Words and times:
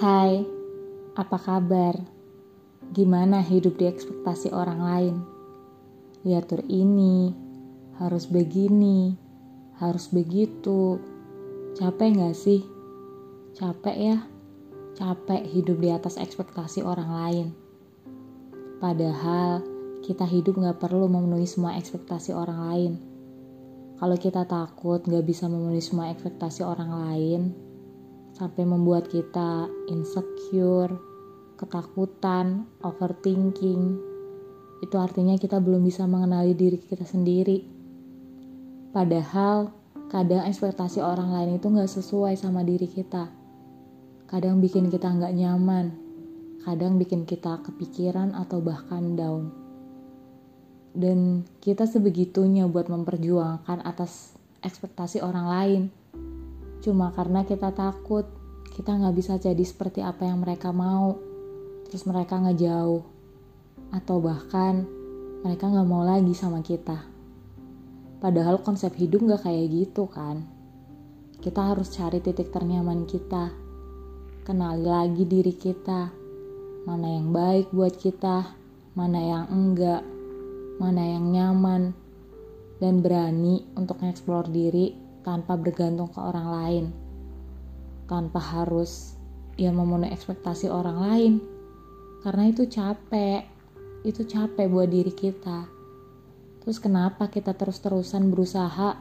Hai, 0.00 0.48
apa 1.12 1.36
kabar? 1.36 1.92
Gimana 2.88 3.44
hidup 3.44 3.76
di 3.76 3.84
ekspektasi 3.84 4.48
orang 4.48 4.80
lain? 4.80 5.14
Diatur 6.24 6.64
ini, 6.72 7.36
harus 8.00 8.24
begini, 8.24 9.12
harus 9.76 10.08
begitu. 10.08 10.96
Capek 11.76 12.16
gak 12.16 12.32
sih? 12.32 12.64
Capek 13.52 13.96
ya? 14.00 14.18
Capek 14.96 15.44
hidup 15.44 15.76
di 15.84 15.92
atas 15.92 16.16
ekspektasi 16.16 16.80
orang 16.80 17.10
lain. 17.12 17.46
Padahal 18.80 19.60
kita 20.00 20.24
hidup 20.24 20.64
gak 20.64 20.80
perlu 20.80 21.12
memenuhi 21.12 21.44
semua 21.44 21.76
ekspektasi 21.76 22.32
orang 22.32 22.60
lain. 22.72 22.92
Kalau 24.00 24.16
kita 24.16 24.48
takut 24.48 25.04
gak 25.04 25.28
bisa 25.28 25.44
memenuhi 25.44 25.84
semua 25.84 26.08
ekspektasi 26.08 26.64
orang 26.64 26.88
lain, 26.88 27.68
sampai 28.40 28.64
membuat 28.64 29.12
kita 29.12 29.68
insecure, 29.92 30.96
ketakutan, 31.60 32.64
overthinking. 32.80 34.00
Itu 34.80 34.96
artinya 34.96 35.36
kita 35.36 35.60
belum 35.60 35.84
bisa 35.84 36.08
mengenali 36.08 36.56
diri 36.56 36.80
kita 36.80 37.04
sendiri. 37.04 37.68
Padahal 38.96 39.68
kadang 40.08 40.48
ekspektasi 40.48 41.04
orang 41.04 41.36
lain 41.36 41.60
itu 41.60 41.68
gak 41.68 41.92
sesuai 41.92 42.40
sama 42.40 42.64
diri 42.64 42.88
kita. 42.88 43.28
Kadang 44.24 44.64
bikin 44.64 44.88
kita 44.88 45.12
gak 45.12 45.36
nyaman, 45.36 45.92
kadang 46.64 46.96
bikin 46.96 47.28
kita 47.28 47.60
kepikiran 47.60 48.32
atau 48.32 48.64
bahkan 48.64 49.20
down. 49.20 49.52
Dan 50.96 51.44
kita 51.60 51.84
sebegitunya 51.84 52.64
buat 52.64 52.88
memperjuangkan 52.88 53.84
atas 53.84 54.32
ekspektasi 54.64 55.20
orang 55.20 55.46
lain 55.46 55.82
Cuma 56.80 57.12
karena 57.12 57.44
kita 57.44 57.76
takut, 57.76 58.24
kita 58.72 58.96
nggak 58.96 59.14
bisa 59.16 59.36
jadi 59.36 59.60
seperti 59.60 60.00
apa 60.00 60.24
yang 60.24 60.40
mereka 60.40 60.72
mau. 60.72 61.20
Terus 61.88 62.08
mereka 62.08 62.40
ngejauh. 62.40 63.04
Atau 63.92 64.24
bahkan 64.24 64.88
mereka 65.44 65.68
nggak 65.68 65.88
mau 65.88 66.04
lagi 66.04 66.32
sama 66.32 66.64
kita. 66.64 67.04
Padahal 68.20 68.60
konsep 68.64 68.96
hidup 68.96 69.24
nggak 69.24 69.44
kayak 69.44 69.66
gitu 69.68 70.08
kan. 70.08 70.44
Kita 71.40 71.72
harus 71.72 71.92
cari 71.92 72.20
titik 72.24 72.52
ternyaman 72.52 73.04
kita. 73.04 73.52
Kenali 74.44 74.84
lagi 74.84 75.24
diri 75.28 75.52
kita. 75.52 76.12
Mana 76.88 77.12
yang 77.12 77.28
baik 77.32 77.76
buat 77.76 77.92
kita, 78.00 78.56
mana 78.96 79.20
yang 79.20 79.44
enggak, 79.52 80.00
mana 80.80 81.04
yang 81.04 81.28
nyaman, 81.28 81.92
dan 82.80 83.04
berani 83.04 83.68
untuk 83.76 84.00
ngeksplor 84.00 84.48
diri 84.48 85.09
tanpa 85.20 85.56
bergantung 85.56 86.08
ke 86.08 86.20
orang 86.20 86.48
lain, 86.48 86.84
tanpa 88.08 88.40
harus 88.40 89.16
ya 89.60 89.68
memenuhi 89.70 90.12
ekspektasi 90.12 90.72
orang 90.72 90.98
lain, 90.98 91.32
karena 92.24 92.48
itu 92.48 92.68
capek, 92.68 93.44
itu 94.04 94.24
capek 94.24 94.66
buat 94.68 94.88
diri 94.88 95.12
kita. 95.12 95.68
Terus 96.60 96.76
kenapa 96.76 97.32
kita 97.32 97.56
terus-terusan 97.56 98.28
berusaha 98.28 98.96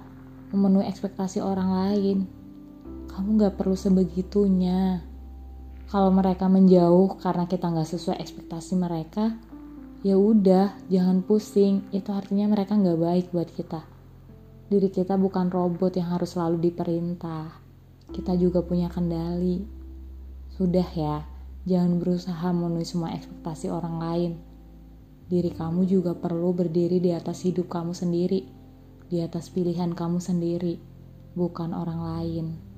memenuhi 0.55 0.87
ekspektasi 0.87 1.43
orang 1.43 1.69
lain? 1.75 2.17
Kamu 3.11 3.35
gak 3.35 3.59
perlu 3.59 3.75
sebegitunya. 3.75 5.03
Kalau 5.91 6.13
mereka 6.13 6.47
menjauh 6.47 7.19
karena 7.19 7.49
kita 7.49 7.67
gak 7.67 7.89
sesuai 7.89 8.21
ekspektasi 8.23 8.79
mereka, 8.79 9.35
ya 10.07 10.15
udah, 10.15 10.71
jangan 10.87 11.19
pusing. 11.19 11.83
Itu 11.91 12.15
artinya 12.15 12.47
mereka 12.47 12.79
gak 12.79 12.99
baik 12.99 13.25
buat 13.35 13.51
kita. 13.51 13.98
Diri 14.69 14.93
kita 14.93 15.17
bukan 15.17 15.49
robot 15.49 15.97
yang 15.97 16.13
harus 16.13 16.37
selalu 16.37 16.69
diperintah. 16.69 17.57
Kita 18.13 18.37
juga 18.37 18.61
punya 18.61 18.85
kendali. 18.85 19.65
Sudah 20.53 20.85
ya, 20.93 21.25
jangan 21.65 21.97
berusaha 21.97 22.53
memenuhi 22.53 22.85
semua 22.85 23.09
ekspektasi 23.17 23.73
orang 23.73 23.97
lain. 23.97 24.31
Diri 25.25 25.49
kamu 25.57 25.89
juga 25.89 26.13
perlu 26.13 26.53
berdiri 26.53 27.01
di 27.01 27.09
atas 27.09 27.41
hidup 27.49 27.65
kamu 27.65 27.97
sendiri, 27.97 28.45
di 29.09 29.17
atas 29.25 29.49
pilihan 29.49 29.97
kamu 29.97 30.21
sendiri, 30.21 30.77
bukan 31.33 31.73
orang 31.73 32.01
lain. 32.05 32.68